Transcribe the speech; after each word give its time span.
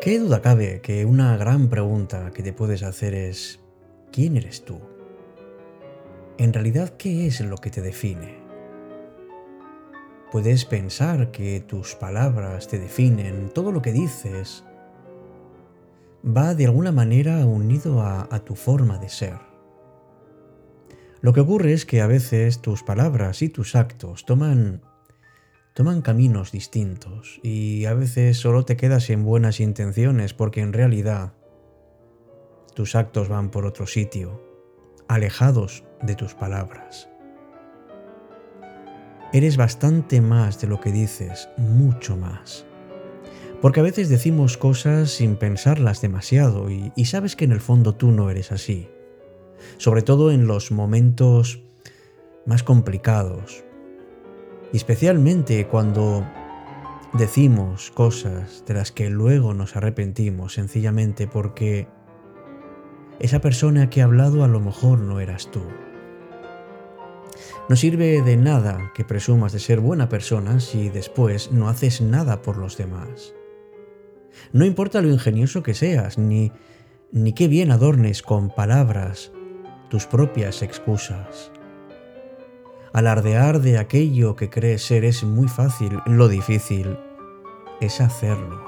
¿Qué 0.00 0.18
duda 0.18 0.40
cabe 0.40 0.80
que 0.80 1.04
una 1.04 1.36
gran 1.36 1.68
pregunta 1.68 2.30
que 2.30 2.42
te 2.42 2.54
puedes 2.54 2.82
hacer 2.82 3.12
es, 3.12 3.60
¿quién 4.10 4.38
eres 4.38 4.64
tú? 4.64 4.80
En 6.38 6.54
realidad, 6.54 6.94
¿qué 6.96 7.26
es 7.26 7.42
lo 7.42 7.58
que 7.58 7.68
te 7.68 7.82
define? 7.82 8.38
Puedes 10.32 10.64
pensar 10.64 11.30
que 11.32 11.60
tus 11.60 11.96
palabras 11.96 12.66
te 12.66 12.78
definen, 12.78 13.50
todo 13.50 13.72
lo 13.72 13.82
que 13.82 13.92
dices 13.92 14.64
va 16.24 16.54
de 16.54 16.64
alguna 16.64 16.92
manera 16.92 17.44
unido 17.44 18.00
a, 18.00 18.26
a 18.30 18.38
tu 18.38 18.54
forma 18.54 18.96
de 18.96 19.10
ser. 19.10 19.36
Lo 21.20 21.34
que 21.34 21.40
ocurre 21.40 21.74
es 21.74 21.84
que 21.84 22.00
a 22.00 22.06
veces 22.06 22.62
tus 22.62 22.82
palabras 22.82 23.42
y 23.42 23.50
tus 23.50 23.76
actos 23.76 24.24
toman 24.24 24.80
toman 25.74 26.02
caminos 26.02 26.52
distintos 26.52 27.40
y 27.42 27.84
a 27.84 27.94
veces 27.94 28.38
solo 28.38 28.64
te 28.64 28.76
quedas 28.76 29.08
en 29.10 29.24
buenas 29.24 29.60
intenciones 29.60 30.34
porque 30.34 30.60
en 30.60 30.72
realidad 30.72 31.32
tus 32.74 32.94
actos 32.94 33.28
van 33.28 33.50
por 33.50 33.66
otro 33.66 33.86
sitio, 33.86 34.42
alejados 35.08 35.84
de 36.02 36.14
tus 36.14 36.34
palabras. 36.34 37.08
Eres 39.32 39.56
bastante 39.56 40.20
más 40.20 40.60
de 40.60 40.66
lo 40.66 40.80
que 40.80 40.90
dices, 40.90 41.48
mucho 41.56 42.16
más. 42.16 42.64
Porque 43.62 43.80
a 43.80 43.84
veces 43.84 44.08
decimos 44.08 44.56
cosas 44.56 45.10
sin 45.10 45.36
pensarlas 45.36 46.00
demasiado 46.00 46.70
y, 46.70 46.92
y 46.96 47.04
sabes 47.04 47.36
que 47.36 47.44
en 47.44 47.52
el 47.52 47.60
fondo 47.60 47.94
tú 47.94 48.10
no 48.10 48.30
eres 48.30 48.50
así. 48.50 48.88
Sobre 49.76 50.02
todo 50.02 50.32
en 50.32 50.46
los 50.46 50.72
momentos 50.72 51.62
más 52.46 52.62
complicados, 52.62 53.62
especialmente 54.72 55.66
cuando 55.66 56.26
decimos 57.12 57.90
cosas 57.90 58.64
de 58.66 58.74
las 58.74 58.92
que 58.92 59.10
luego 59.10 59.54
nos 59.54 59.76
arrepentimos 59.76 60.54
sencillamente 60.54 61.26
porque 61.26 61.88
esa 63.18 63.40
persona 63.40 63.90
que 63.90 64.00
ha 64.00 64.04
hablado 64.04 64.44
a 64.44 64.48
lo 64.48 64.60
mejor 64.60 65.00
no 65.00 65.20
eras 65.20 65.50
tú. 65.50 65.62
No 67.68 67.76
sirve 67.76 68.22
de 68.22 68.36
nada 68.36 68.92
que 68.94 69.04
presumas 69.04 69.52
de 69.52 69.60
ser 69.60 69.80
buena 69.80 70.08
persona 70.08 70.60
si 70.60 70.88
después 70.88 71.52
no 71.52 71.68
haces 71.68 72.00
nada 72.00 72.42
por 72.42 72.56
los 72.56 72.76
demás. 72.76 73.34
No 74.52 74.64
importa 74.64 75.02
lo 75.02 75.10
ingenioso 75.10 75.62
que 75.62 75.74
seas, 75.74 76.18
ni, 76.18 76.52
ni 77.12 77.32
qué 77.32 77.46
bien 77.46 77.70
adornes 77.70 78.22
con 78.22 78.50
palabras 78.50 79.32
tus 79.88 80.06
propias 80.06 80.62
excusas. 80.62 81.52
Alardear 82.92 83.60
de 83.60 83.78
aquello 83.78 84.34
que 84.34 84.50
crees 84.50 84.82
ser 84.82 85.04
es 85.04 85.22
muy 85.22 85.46
fácil, 85.46 86.00
lo 86.06 86.26
difícil 86.26 86.98
es 87.80 88.00
hacerlo. 88.00 88.64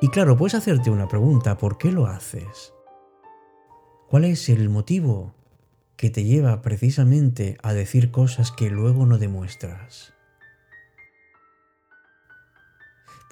Y 0.00 0.08
claro, 0.08 0.36
puedes 0.36 0.54
hacerte 0.54 0.90
una 0.90 1.08
pregunta, 1.08 1.58
¿por 1.58 1.78
qué 1.78 1.90
lo 1.90 2.06
haces? 2.06 2.72
¿Cuál 4.08 4.24
es 4.24 4.48
el 4.48 4.68
motivo 4.68 5.34
que 5.96 6.10
te 6.10 6.22
lleva 6.22 6.62
precisamente 6.62 7.58
a 7.60 7.72
decir 7.72 8.12
cosas 8.12 8.52
que 8.52 8.70
luego 8.70 9.04
no 9.04 9.18
demuestras? 9.18 10.12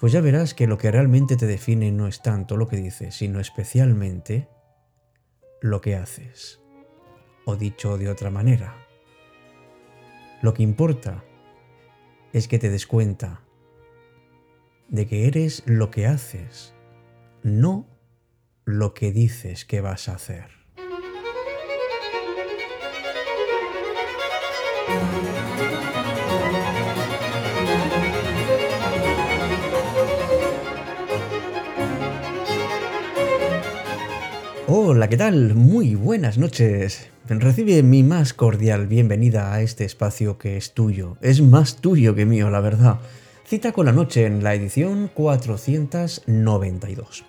Pues 0.01 0.11
ya 0.11 0.19
verás 0.19 0.53
que 0.53 0.67
lo 0.67 0.77
que 0.77 0.91
realmente 0.91 1.37
te 1.37 1.47
define 1.47 1.93
no 1.93 2.07
es 2.07 2.21
tanto 2.21 2.57
lo 2.57 2.67
que 2.67 2.75
dices, 2.75 3.15
sino 3.15 3.39
especialmente 3.39 4.49
lo 5.61 5.79
que 5.79 5.95
haces. 5.95 6.59
O 7.45 7.55
dicho 7.55 7.97
de 7.97 8.09
otra 8.09 8.29
manera, 8.29 8.84
lo 10.45 10.53
que 10.53 10.61
importa 10.61 11.23
es 12.31 12.47
que 12.47 12.59
te 12.59 12.69
des 12.69 12.85
cuenta 12.85 13.41
de 14.89 15.07
que 15.07 15.25
eres 15.25 15.63
lo 15.65 15.89
que 15.89 16.05
haces, 16.05 16.75
no 17.41 17.87
lo 18.63 18.93
que 18.93 19.11
dices 19.11 19.65
que 19.65 19.81
vas 19.81 20.07
a 20.07 20.13
hacer. 20.13 20.45
Hola, 34.67 35.09
¿qué 35.09 35.17
tal? 35.17 35.55
Muy 35.55 35.95
buenas 35.95 36.37
noches. 36.37 37.14
Recibe 37.27 37.81
mi 37.81 38.03
más 38.03 38.35
cordial 38.35 38.85
bienvenida 38.85 39.51
a 39.51 39.61
este 39.61 39.83
espacio 39.83 40.37
que 40.37 40.57
es 40.57 40.75
tuyo. 40.75 41.17
Es 41.21 41.41
más 41.41 41.77
tuyo 41.77 42.13
que 42.13 42.27
mío, 42.27 42.51
la 42.51 42.59
verdad. 42.59 42.99
Cita 43.47 43.71
con 43.71 43.87
la 43.87 43.91
noche 43.91 44.27
en 44.27 44.43
la 44.43 44.53
edición 44.53 45.09
492. 45.11 47.25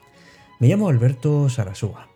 Me 0.61 0.69
llamo 0.69 0.91
Alberto 0.91 1.49
Sarasúa. 1.49 2.11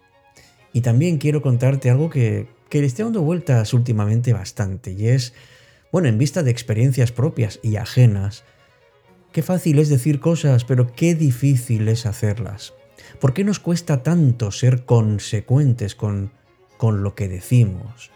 Y 0.74 0.82
también 0.82 1.16
quiero 1.16 1.40
contarte 1.40 1.88
algo 1.88 2.10
que, 2.10 2.48
que 2.68 2.82
le 2.82 2.86
estoy 2.86 3.06
dando 3.06 3.22
vueltas 3.22 3.72
últimamente 3.72 4.34
bastante. 4.34 4.92
Y 4.92 5.08
es, 5.08 5.32
bueno, 5.90 6.08
en 6.08 6.18
vista 6.18 6.42
de 6.42 6.50
experiencias 6.50 7.12
propias 7.12 7.60
y 7.62 7.76
ajenas, 7.76 8.44
qué 9.32 9.40
fácil 9.40 9.78
es 9.78 9.88
decir 9.88 10.20
cosas, 10.20 10.66
pero 10.66 10.92
qué 10.92 11.14
difícil 11.14 11.88
es 11.88 12.04
hacerlas. 12.04 12.74
¿Por 13.20 13.32
qué 13.32 13.42
nos 13.42 13.58
cuesta 13.58 14.02
tanto 14.02 14.50
ser 14.50 14.84
consecuentes 14.84 15.94
con 15.94 16.38
con 16.80 17.02
lo 17.02 17.14
que 17.14 17.28
decimos? 17.28 18.10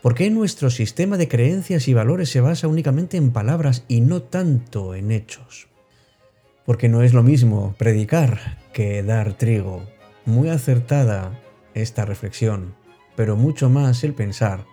¿Por 0.00 0.14
qué 0.14 0.30
nuestro 0.30 0.70
sistema 0.70 1.18
de 1.18 1.28
creencias 1.28 1.86
y 1.86 1.92
valores 1.92 2.30
se 2.30 2.40
basa 2.40 2.66
únicamente 2.66 3.18
en 3.18 3.30
palabras 3.30 3.84
y 3.88 4.00
no 4.00 4.22
tanto 4.22 4.94
en 4.94 5.12
hechos? 5.12 5.68
Porque 6.64 6.88
no 6.88 7.02
es 7.02 7.12
lo 7.12 7.22
mismo 7.22 7.74
predicar 7.76 8.56
que 8.72 9.02
dar 9.02 9.34
trigo. 9.34 9.84
Muy 10.24 10.48
acertada 10.48 11.38
esta 11.74 12.06
reflexión, 12.06 12.74
pero 13.16 13.36
mucho 13.36 13.68
más 13.68 14.02
el 14.02 14.14
pensar 14.14 14.64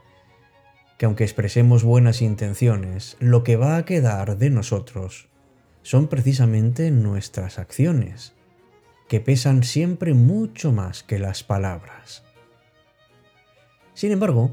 que 0.98 1.06
aunque 1.06 1.26
expresemos 1.26 1.84
buenas 1.84 2.22
intenciones, 2.22 3.18
lo 3.20 3.44
que 3.44 3.58
va 3.58 3.76
a 3.76 3.84
quedar 3.84 4.38
de 4.38 4.52
nosotros 4.52 5.28
son 5.82 6.08
precisamente 6.08 6.92
nuestras 6.92 7.60
acciones, 7.60 8.32
que 9.10 9.20
pesan 9.20 9.64
siempre 9.64 10.14
mucho 10.14 10.72
más 10.72 11.04
que 11.04 11.20
las 11.20 11.44
palabras. 11.44 12.24
Sin 13.94 14.12
embargo, 14.12 14.52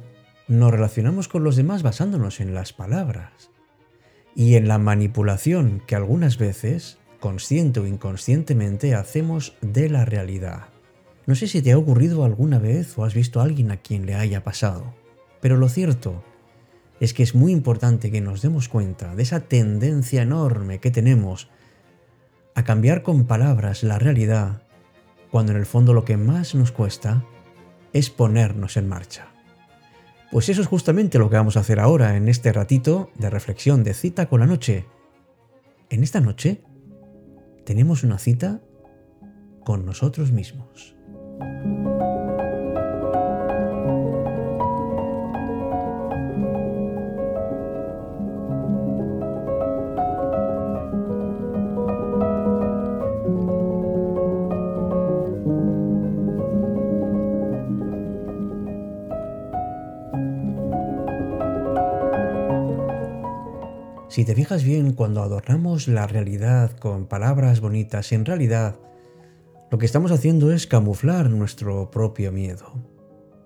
nos 0.49 0.71
relacionamos 0.71 1.29
con 1.29 1.45
los 1.45 1.57
demás 1.57 1.83
basándonos 1.83 2.41
en 2.41 2.55
las 2.55 2.73
palabras 2.73 3.51
y 4.35 4.57
en 4.57 4.69
la 4.69 4.79
manipulación 4.79 5.83
que 5.87 5.97
algunas 5.97 6.39
veces, 6.39 6.99
consciente 7.21 7.81
o 7.81 7.87
inconscientemente, 7.87 8.95
hacemos 8.95 9.57
de 9.61 9.89
la 9.89 10.05
realidad. 10.05 10.65
No 11.27 11.35
sé 11.35 11.47
si 11.47 11.63
te 11.63 11.73
ha 11.73 11.79
ocurrido 11.79 12.25
alguna 12.25 12.59
vez 12.59 12.99
o 12.99 13.05
has 13.05 13.15
visto 13.15 13.41
a 13.41 13.45
alguien 13.45 13.71
a 13.71 13.77
quien 13.77 14.07
le 14.07 14.15
haya 14.15 14.43
pasado, 14.43 14.95
pero 15.41 15.57
lo 15.57 15.69
cierto 15.69 16.25
es 16.99 17.15
que 17.15 17.23
es 17.23 17.35
muy 17.35 17.53
importante 17.53 18.11
que 18.11 18.21
nos 18.21 18.43
demos 18.43 18.69
cuenta 18.69 19.15
de 19.15 19.23
esa 19.23 19.41
tendencia 19.41 20.23
enorme 20.23 20.81
que 20.81 20.91
tenemos 20.91 21.49
a 22.55 22.65
cambiar 22.65 23.03
con 23.03 23.25
palabras 23.25 23.83
la 23.83 23.99
realidad, 23.99 24.63
cuando 25.31 25.53
en 25.53 25.59
el 25.59 25.67
fondo 25.67 25.95
lo 25.95 26.05
que 26.05 26.17
más 26.17 26.55
nos 26.55 26.73
cuesta 26.73 27.25
es 27.93 28.11
ponernos 28.11 28.77
en 28.77 28.89
marcha. 28.89 29.29
Pues 30.31 30.49
eso 30.49 30.63
es 30.63 30.69
justamente 30.69 31.19
lo 31.19 31.29
que 31.29 31.37
vamos 31.37 31.57
a 31.57 31.61
hacer 31.61 31.81
ahora 31.81 32.17
en 32.17 32.29
este 32.29 32.53
ratito 32.53 33.11
de 33.17 33.31
reflexión 33.31 33.83
de 33.83 33.95
cita 33.95 34.29
con 34.29 34.41
la 34.41 34.47
noche. 34.47 34.87
En 35.89 36.05
esta 36.05 36.21
noche 36.21 36.63
tenemos 37.65 38.05
una 38.05 38.19
cita 38.19 38.61
con 39.65 39.85
nosotros 39.85 40.31
mismos. 40.31 40.95
Si 64.11 64.25
te 64.25 64.35
fijas 64.35 64.65
bien, 64.65 64.93
cuando 64.93 65.23
adornamos 65.23 65.87
la 65.87 66.05
realidad 66.09 66.77
con 66.77 67.07
palabras 67.07 67.61
bonitas, 67.61 68.11
en 68.11 68.25
realidad 68.25 68.75
lo 69.71 69.79
que 69.79 69.87
estamos 69.87 70.11
haciendo 70.11 70.53
es 70.53 70.67
camuflar 70.67 71.31
nuestro 71.31 71.93
propio 71.93 72.33
miedo, 72.33 72.75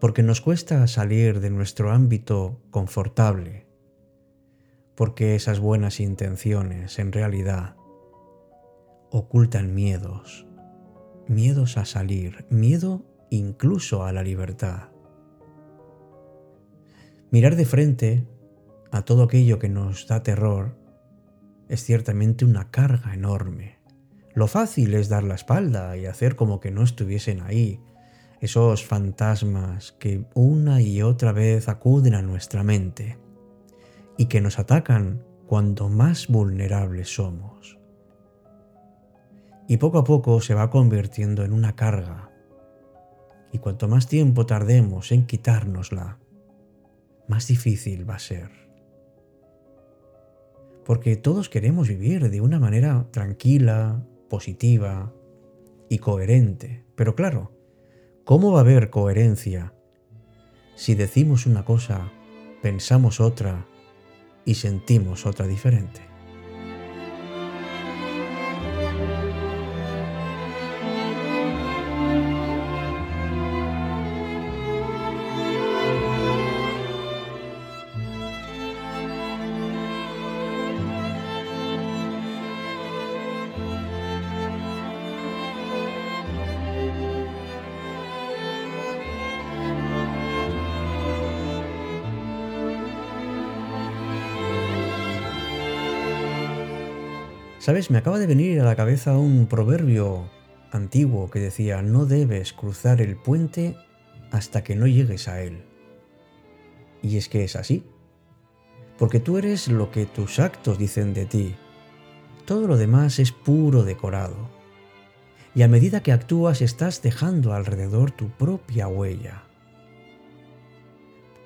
porque 0.01 0.23
nos 0.23 0.41
cuesta 0.41 0.87
salir 0.87 1.41
de 1.41 1.51
nuestro 1.51 1.91
ámbito 1.91 2.63
confortable, 2.71 3.67
porque 4.95 5.35
esas 5.35 5.61
buenas 5.61 6.01
intenciones 6.01 6.99
en 6.99 7.13
realidad 7.13 7.77
ocultan 9.11 9.75
miedos, 9.75 10.47
miedos 11.29 11.77
a 11.77 11.85
salir, 11.85 12.47
miedo 12.49 13.05
incluso 13.29 14.05
a 14.05 14.13
la 14.13 14.23
libertad. 14.23 14.89
Mirar 17.31 17.55
de 17.55 17.67
frente 17.67 18.27
a 18.95 19.03
todo 19.03 19.25
aquello 19.25 19.59
que 19.59 19.69
nos 19.69 20.07
da 20.07 20.23
terror 20.23 20.77
es 21.69 21.83
ciertamente 21.83 22.45
una 22.45 22.71
carga 22.71 23.13
enorme. 23.13 23.81
Lo 24.35 24.47
fácil 24.47 24.95
es 24.95 25.09
dar 25.09 25.25
la 25.25 25.35
espalda 25.35 25.97
y 25.97 26.07
hacer 26.07 26.37
como 26.37 26.61
que 26.61 26.71
no 26.71 26.85
estuviesen 26.85 27.41
ahí, 27.41 27.81
esos 28.41 28.85
fantasmas 28.85 29.91
que 29.99 30.25
una 30.35 30.81
y 30.81 31.03
otra 31.03 31.33
vez 31.33 31.69
acuden 31.69 32.15
a 32.15 32.23
nuestra 32.23 32.63
mente 32.63 33.19
y 34.17 34.27
que 34.27 34.41
nos 34.41 34.61
atacan 34.61 35.25
cuando 35.49 35.89
más 35.89 36.29
vulnerables 36.29 37.13
somos. 37.13 37.81
Y 39.67 39.79
poco 39.79 39.99
a 39.99 40.05
poco 40.05 40.41
se 40.41 40.55
va 40.55 40.71
convirtiendo 40.71 41.43
en 41.43 41.53
una 41.53 41.75
carga. 41.75 42.31
Y 43.51 43.59
cuanto 43.59 43.89
más 43.89 44.07
tiempo 44.07 44.47
tardemos 44.47 45.11
en 45.11 45.27
quitárnosla, 45.27 46.21
más 47.27 47.49
difícil 47.49 48.09
va 48.09 48.15
a 48.15 48.21
ser. 48.21 48.64
Porque 50.85 51.17
todos 51.17 51.49
queremos 51.49 51.89
vivir 51.89 52.31
de 52.31 52.41
una 52.41 52.59
manera 52.59 53.07
tranquila, 53.11 54.07
positiva 54.29 55.13
y 55.89 55.99
coherente. 55.99 56.85
Pero 56.95 57.15
claro, 57.15 57.53
¿cómo 58.25 58.53
va 58.53 58.59
a 58.59 58.63
haber 58.63 58.91
coherencia 58.91 59.75
si 60.77 60.95
decimos 60.95 61.47
una 61.47 61.65
cosa, 61.65 62.11
pensamos 62.63 63.21
otra 63.21 63.67
y 64.45 64.55
sentimos 64.57 65.25
otra 65.27 65.47
diferente? 65.47 66.14
Sabes, 97.65 97.91
me 97.91 97.97
acaba 97.97 98.19
de 98.19 98.27
venir 98.27 98.61
a 98.61 98.65
la 98.65 98.77
cabeza 98.77 99.17
un 99.17 99.47
proverbio 99.47 100.29
antiguo 100.71 101.31
que 101.31 101.39
decía, 101.39 101.81
no 101.81 102.05
debes 102.05 102.53
cruzar 102.53 103.01
el 103.01 103.17
puente 103.17 103.75
hasta 104.31 104.63
que 104.63 104.77
no 104.77 104.87
llegues 104.87 105.29
a 105.29 105.41
él. 105.41 105.65
Y 107.01 107.17
es 107.17 107.31
que 107.31 107.43
es 107.43 107.57
así. 107.57 107.83
Porque 108.99 109.19
tú 109.19 109.39
eres 109.39 109.69
lo 109.69 109.91
que 109.91 110.05
tus 110.05 110.41
actos 110.41 110.77
dicen 110.77 111.15
de 111.15 111.25
ti. 111.25 111.55
Todo 112.45 112.69
lo 112.69 112.77
demás 112.77 113.19
es 113.19 113.33
puro 113.33 113.83
decorado. 113.83 114.37
Y 115.55 115.63
a 115.63 115.69
medida 115.69 116.03
que 116.03 116.13
actúas 116.13 116.61
estás 116.61 117.01
dejando 117.01 117.55
alrededor 117.55 118.11
tu 118.11 118.29
propia 118.29 118.89
huella. 118.89 119.45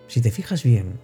Si 0.09 0.21
te 0.21 0.33
fijas 0.33 0.65
bien, 0.65 0.99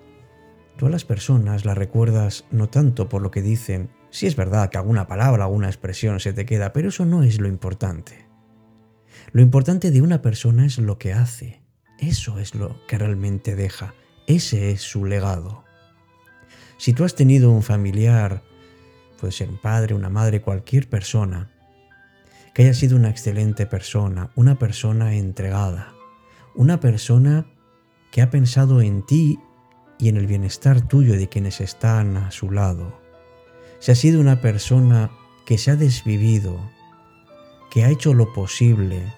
tú 0.77 0.87
a 0.87 0.91
las 0.91 1.05
personas 1.05 1.65
las 1.65 1.79
recuerdas 1.79 2.47
no 2.51 2.69
tanto 2.69 3.09
por 3.09 3.23
lo 3.23 3.31
que 3.31 3.43
dicen, 3.43 3.91
si 4.15 4.29
es 4.29 4.37
verdad 4.37 4.71
que 4.71 4.79
alguna 4.79 5.09
palabra, 5.09 5.43
alguna 5.43 5.67
expresión 5.67 6.21
se 6.21 6.33
te 6.33 6.47
queda, 6.47 6.73
pero 6.73 6.91
eso 6.91 7.05
no 7.05 7.25
es 7.25 7.41
lo 7.41 7.49
importante. 7.49 8.29
Lo 9.33 9.43
importante 9.43 9.91
de 9.91 10.03
una 10.03 10.23
persona 10.23 10.65
es 10.67 10.79
lo 10.79 10.99
que 10.99 11.13
hace. 11.13 11.65
Eso 11.99 12.39
es 12.39 12.55
lo 12.55 12.79
que 12.87 12.97
realmente 12.97 13.57
deja. 13.57 13.93
Ese 14.29 14.71
es 14.71 14.83
su 14.83 15.05
legado. 15.05 15.65
Si 16.79 16.93
tú 16.93 17.03
has 17.03 17.17
tenido 17.17 17.51
un 17.51 17.65
familiar, 17.65 18.45
puede 19.19 19.33
ser 19.33 19.49
un 19.49 19.59
padre, 19.59 19.97
una 19.97 20.11
madre, 20.11 20.43
cualquier 20.43 20.89
persona, 20.89 21.51
que 22.55 22.63
haya 22.63 22.75
sido 22.75 22.95
una 22.97 23.11
excelente 23.11 23.67
persona, 23.67 24.31
una 24.37 24.61
persona 24.61 25.17
entregada, 25.17 25.93
una 26.55 26.79
persona 26.79 27.47
que 28.13 28.23
ha 28.23 28.31
pensado 28.31 28.81
en 28.81 29.05
ti 29.05 29.41
y 29.99 30.09
en 30.09 30.19
el 30.19 30.29
bienestar 30.29 30.87
tuyo 30.87 31.15
de 31.15 31.29
quienes 31.29 31.61
están 31.61 32.17
a 32.17 32.31
su 32.31 32.53
lado, 32.53 33.03
si 33.85 33.93
ha 33.93 33.95
sido 33.95 34.19
una 34.19 34.41
persona 34.41 35.11
que 35.45 35.59
se 35.59 35.71
ha 35.71 35.77
desvivido, 35.77 36.59
que 37.71 37.85
ha 37.85 37.91
hecho 37.91 38.15
lo 38.15 38.33
posible 38.33 39.13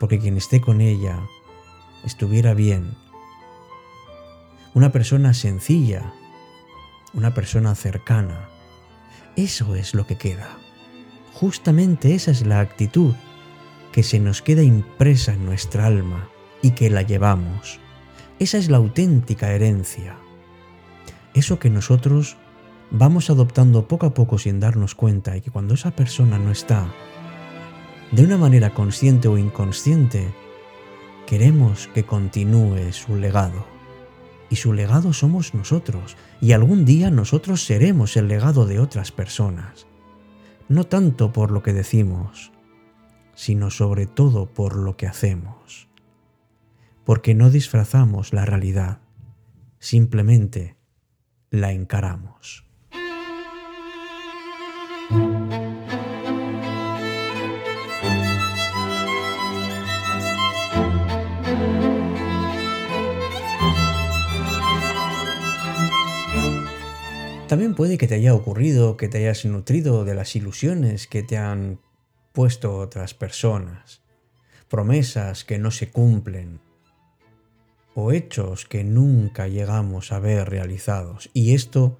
porque 0.00 0.18
quien 0.18 0.36
esté 0.36 0.60
con 0.60 0.80
ella 0.80 1.20
estuviera 2.04 2.52
bien, 2.52 2.96
una 4.74 4.90
persona 4.90 5.34
sencilla, 5.34 6.12
una 7.14 7.32
persona 7.32 7.76
cercana, 7.76 8.48
eso 9.36 9.76
es 9.76 9.94
lo 9.94 10.04
que 10.04 10.18
queda. 10.18 10.58
Justamente 11.34 12.16
esa 12.16 12.32
es 12.32 12.44
la 12.44 12.58
actitud 12.58 13.14
que 13.92 14.02
se 14.02 14.18
nos 14.18 14.42
queda 14.42 14.64
impresa 14.64 15.32
en 15.32 15.46
nuestra 15.46 15.86
alma 15.86 16.28
y 16.60 16.72
que 16.72 16.90
la 16.90 17.02
llevamos. 17.02 17.78
Esa 18.40 18.58
es 18.58 18.68
la 18.68 18.78
auténtica 18.78 19.52
herencia. 19.52 20.16
Eso 21.34 21.60
que 21.60 21.70
nosotros 21.70 22.36
vamos 22.90 23.30
adoptando 23.30 23.88
poco 23.88 24.06
a 24.06 24.14
poco 24.14 24.38
sin 24.38 24.60
darnos 24.60 24.94
cuenta 24.94 25.36
y 25.36 25.40
que 25.40 25.50
cuando 25.50 25.74
esa 25.74 25.90
persona 25.90 26.38
no 26.38 26.50
está, 26.50 26.86
de 28.12 28.24
una 28.24 28.36
manera 28.36 28.72
consciente 28.72 29.28
o 29.28 29.36
inconsciente, 29.36 30.32
queremos 31.26 31.88
que 31.88 32.04
continúe 32.04 32.92
su 32.92 33.16
legado. 33.16 33.66
Y 34.48 34.56
su 34.56 34.72
legado 34.72 35.12
somos 35.12 35.54
nosotros, 35.54 36.16
y 36.40 36.52
algún 36.52 36.84
día 36.84 37.10
nosotros 37.10 37.64
seremos 37.64 38.16
el 38.16 38.28
legado 38.28 38.64
de 38.64 38.78
otras 38.78 39.10
personas. 39.10 39.88
No 40.68 40.84
tanto 40.84 41.32
por 41.32 41.50
lo 41.50 41.64
que 41.64 41.72
decimos, 41.72 42.52
sino 43.34 43.70
sobre 43.70 44.06
todo 44.06 44.46
por 44.46 44.76
lo 44.76 44.96
que 44.96 45.08
hacemos. 45.08 45.88
Porque 47.04 47.34
no 47.34 47.50
disfrazamos 47.50 48.32
la 48.32 48.44
realidad, 48.44 49.00
simplemente 49.80 50.76
la 51.50 51.72
encaramos. 51.72 52.65
También 67.48 67.76
puede 67.76 67.96
que 67.96 68.08
te 68.08 68.16
haya 68.16 68.34
ocurrido 68.34 68.96
que 68.96 69.06
te 69.06 69.18
hayas 69.18 69.44
nutrido 69.44 70.04
de 70.04 70.16
las 70.16 70.34
ilusiones 70.34 71.06
que 71.06 71.22
te 71.22 71.36
han 71.36 71.78
puesto 72.32 72.76
otras 72.76 73.14
personas, 73.14 74.02
promesas 74.68 75.44
que 75.44 75.56
no 75.56 75.70
se 75.70 75.88
cumplen 75.90 76.58
o 77.94 78.10
hechos 78.10 78.66
que 78.66 78.82
nunca 78.82 79.46
llegamos 79.46 80.10
a 80.10 80.18
ver 80.18 80.50
realizados. 80.50 81.30
Y 81.34 81.54
esto 81.54 81.98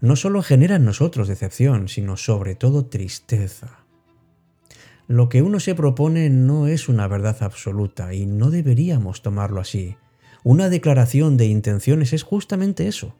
no 0.00 0.16
solo 0.16 0.42
genera 0.42 0.76
en 0.76 0.86
nosotros 0.86 1.28
decepción, 1.28 1.88
sino 1.88 2.16
sobre 2.16 2.54
todo 2.54 2.86
tristeza. 2.86 3.84
Lo 5.08 5.28
que 5.28 5.42
uno 5.42 5.60
se 5.60 5.74
propone 5.74 6.30
no 6.30 6.68
es 6.68 6.88
una 6.88 7.06
verdad 7.06 7.36
absoluta 7.42 8.14
y 8.14 8.24
no 8.24 8.50
deberíamos 8.50 9.20
tomarlo 9.20 9.60
así. 9.60 9.96
Una 10.42 10.70
declaración 10.70 11.36
de 11.36 11.44
intenciones 11.44 12.14
es 12.14 12.22
justamente 12.22 12.88
eso, 12.88 13.14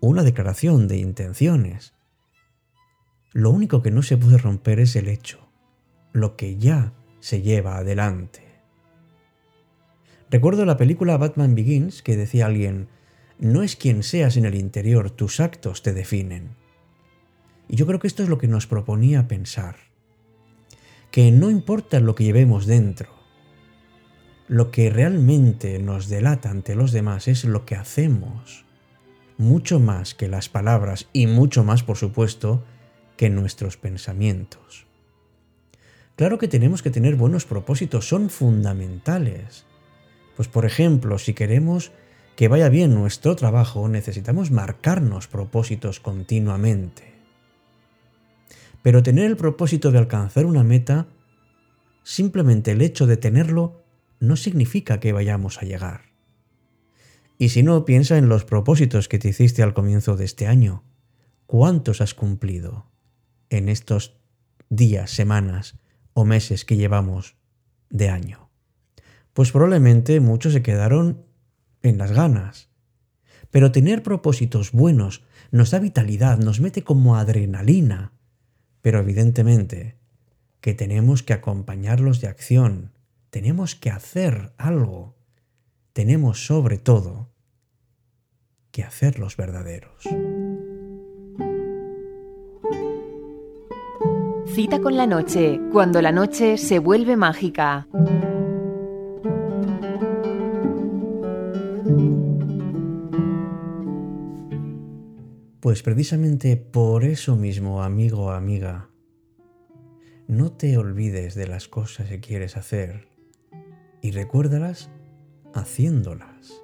una 0.00 0.22
declaración 0.22 0.88
de 0.88 0.96
intenciones. 0.96 1.94
Lo 3.32 3.50
único 3.50 3.82
que 3.82 3.90
no 3.90 4.02
se 4.02 4.16
puede 4.16 4.38
romper 4.38 4.80
es 4.80 4.96
el 4.96 5.08
hecho, 5.08 5.48
lo 6.12 6.36
que 6.36 6.56
ya 6.56 6.94
se 7.20 7.42
lleva 7.42 7.76
adelante. 7.76 8.42
Recuerdo 10.30 10.64
la 10.64 10.76
película 10.76 11.16
Batman 11.18 11.54
Begins 11.54 12.02
que 12.02 12.16
decía 12.16 12.46
alguien, 12.46 12.88
no 13.38 13.62
es 13.62 13.76
quien 13.76 14.02
seas 14.02 14.36
en 14.36 14.46
el 14.46 14.54
interior, 14.54 15.10
tus 15.10 15.40
actos 15.40 15.82
te 15.82 15.92
definen. 15.92 16.56
Y 17.68 17.76
yo 17.76 17.86
creo 17.86 17.98
que 17.98 18.06
esto 18.06 18.22
es 18.22 18.28
lo 18.28 18.38
que 18.38 18.48
nos 18.48 18.66
proponía 18.66 19.28
pensar. 19.28 19.76
Que 21.10 21.30
no 21.30 21.50
importa 21.50 22.00
lo 22.00 22.14
que 22.14 22.24
llevemos 22.24 22.66
dentro, 22.66 23.20
lo 24.48 24.70
que 24.70 24.90
realmente 24.90 25.78
nos 25.78 26.08
delata 26.08 26.50
ante 26.50 26.74
los 26.74 26.90
demás 26.90 27.28
es 27.28 27.44
lo 27.44 27.64
que 27.66 27.76
hacemos, 27.76 28.64
mucho 29.40 29.80
más 29.80 30.14
que 30.14 30.28
las 30.28 30.48
palabras 30.48 31.08
y 31.12 31.26
mucho 31.26 31.64
más, 31.64 31.82
por 31.82 31.96
supuesto, 31.96 32.62
que 33.16 33.30
nuestros 33.30 33.76
pensamientos. 33.76 34.86
Claro 36.14 36.38
que 36.38 36.48
tenemos 36.48 36.82
que 36.82 36.90
tener 36.90 37.16
buenos 37.16 37.46
propósitos, 37.46 38.06
son 38.06 38.28
fundamentales. 38.28 39.64
Pues 40.36 40.48
por 40.48 40.66
ejemplo, 40.66 41.18
si 41.18 41.32
queremos 41.32 41.90
que 42.36 42.48
vaya 42.48 42.68
bien 42.68 42.94
nuestro 42.94 43.34
trabajo, 43.36 43.88
necesitamos 43.88 44.50
marcarnos 44.50 45.26
propósitos 45.26 46.00
continuamente. 46.00 47.14
Pero 48.82 49.02
tener 49.02 49.24
el 49.24 49.38
propósito 49.38 49.90
de 49.90 49.98
alcanzar 49.98 50.44
una 50.44 50.64
meta, 50.64 51.06
simplemente 52.02 52.72
el 52.72 52.82
hecho 52.82 53.06
de 53.06 53.16
tenerlo, 53.16 53.82
no 54.20 54.36
significa 54.36 55.00
que 55.00 55.12
vayamos 55.12 55.58
a 55.62 55.64
llegar. 55.64 56.09
Y 57.40 57.48
si 57.48 57.62
no, 57.62 57.86
piensa 57.86 58.18
en 58.18 58.28
los 58.28 58.44
propósitos 58.44 59.08
que 59.08 59.18
te 59.18 59.30
hiciste 59.30 59.62
al 59.62 59.72
comienzo 59.72 60.14
de 60.14 60.26
este 60.26 60.46
año. 60.46 60.84
¿Cuántos 61.46 62.02
has 62.02 62.12
cumplido 62.12 62.92
en 63.48 63.70
estos 63.70 64.20
días, 64.68 65.10
semanas 65.10 65.78
o 66.12 66.26
meses 66.26 66.66
que 66.66 66.76
llevamos 66.76 67.36
de 67.88 68.10
año? 68.10 68.50
Pues 69.32 69.52
probablemente 69.52 70.20
muchos 70.20 70.52
se 70.52 70.62
quedaron 70.62 71.24
en 71.80 71.96
las 71.96 72.12
ganas. 72.12 72.68
Pero 73.50 73.72
tener 73.72 74.02
propósitos 74.02 74.72
buenos 74.72 75.24
nos 75.50 75.70
da 75.70 75.78
vitalidad, 75.78 76.36
nos 76.36 76.60
mete 76.60 76.84
como 76.84 77.16
adrenalina. 77.16 78.12
Pero 78.82 79.00
evidentemente 79.00 79.96
que 80.60 80.74
tenemos 80.74 81.22
que 81.22 81.32
acompañarlos 81.32 82.20
de 82.20 82.28
acción, 82.28 82.92
tenemos 83.30 83.76
que 83.76 83.88
hacer 83.88 84.52
algo, 84.58 85.16
tenemos 86.00 86.46
sobre 86.46 86.78
todo 86.78 87.28
que 88.70 88.82
hacerlos 88.82 89.36
verdaderos. 89.36 90.02
Cita 94.46 94.80
con 94.80 94.96
la 94.96 95.06
noche, 95.06 95.60
cuando 95.70 96.00
la 96.00 96.10
noche 96.10 96.56
se 96.56 96.78
vuelve 96.78 97.18
mágica. 97.18 97.86
Pues 105.60 105.82
precisamente 105.82 106.56
por 106.56 107.04
eso 107.04 107.36
mismo, 107.36 107.82
amigo 107.82 108.22
o 108.22 108.30
amiga, 108.30 108.88
no 110.28 110.50
te 110.50 110.78
olvides 110.78 111.34
de 111.34 111.46
las 111.46 111.68
cosas 111.68 112.08
que 112.08 112.20
quieres 112.20 112.56
hacer 112.56 113.06
y 114.00 114.12
recuérdalas 114.12 114.90
haciéndolas. 115.54 116.62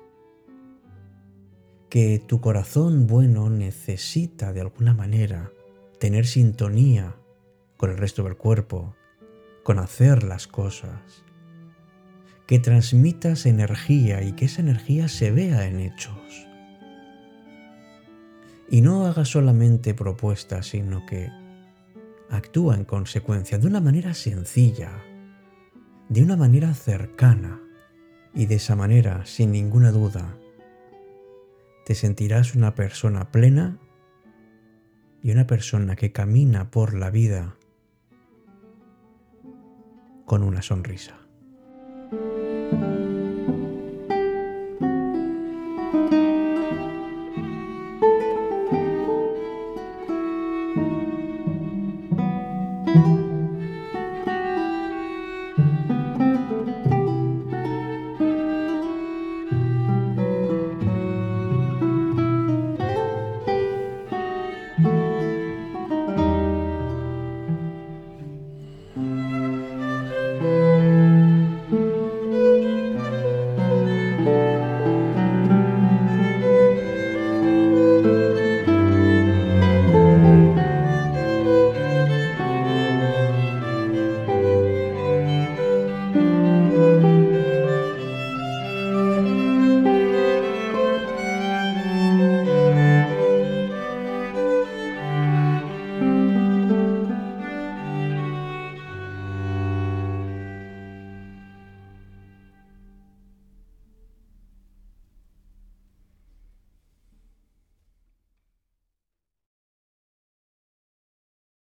Que 1.88 2.19
tu 2.19 2.40
corazón 2.40 3.07
bueno 3.07 3.49
necesita 3.50 4.52
de 4.52 4.61
alguna 4.61 4.95
manera 4.95 5.50
tener 5.99 6.26
sintonía 6.26 7.16
con 7.76 7.90
el 7.90 7.97
resto 7.97 8.23
del 8.25 8.37
cuerpo, 8.37 8.95
con 9.62 9.78
hacer 9.78 10.23
las 10.23 10.47
cosas. 10.47 11.25
Que 12.47 12.59
transmitas 12.59 13.47
energía 13.47 14.23
y 14.23 14.33
que 14.33 14.45
esa 14.45 14.62
energía 14.62 15.09
se 15.09 15.31
vea 15.31 15.66
en 15.66 15.81
hechos 15.81 16.47
y 18.69 18.81
no 18.81 19.07
haga 19.07 19.25
solamente 19.25 19.95
propuestas, 19.95 20.66
sino 20.69 21.07
que 21.07 21.31
actúa 22.31 22.75
en 22.75 22.85
consecuencia 22.85 23.59
de 23.59 23.66
una 23.66 23.81
manera 23.81 24.14
sencilla, 24.14 24.90
de 26.09 26.23
una 26.23 26.37
manera 26.37 26.75
cercana, 26.75 27.61
y 28.37 28.45
de 28.45 28.57
esa 28.57 28.76
manera, 28.76 29.25
sin 29.25 29.50
ninguna 29.50 29.90
duda, 29.90 30.37
te 31.87 31.95
sentirás 31.95 32.55
una 32.55 32.75
persona 32.75 33.33
plena 33.33 33.78
y 35.23 35.31
una 35.31 35.47
persona 35.47 35.97
que 35.97 36.12
camina 36.12 36.71
por 36.71 36.93
la 36.93 37.11
vida 37.11 37.57
con 40.26 40.43
una 40.43 40.61
sonrisa. 40.61 41.25